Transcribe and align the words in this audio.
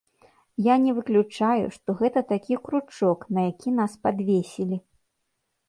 Я 0.67 0.75
не 0.85 0.93
выключаю, 0.99 1.65
што 1.75 1.95
гэта 1.99 2.23
такі 2.33 2.57
кручок, 2.65 3.19
на 3.39 3.47
які 3.51 3.69
нас 3.83 3.91
падвесілі. 4.07 4.77